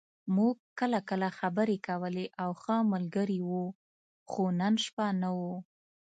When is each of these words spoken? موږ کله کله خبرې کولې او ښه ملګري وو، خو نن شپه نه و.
موږ 0.35 0.55
کله 0.79 0.99
کله 1.09 1.27
خبرې 1.39 1.77
کولې 1.87 2.25
او 2.43 2.49
ښه 2.61 2.75
ملګري 2.93 3.39
وو، 3.49 3.65
خو 4.29 4.43
نن 4.59 4.73
شپه 4.85 5.07
نه 5.21 5.29
و. 5.37 5.39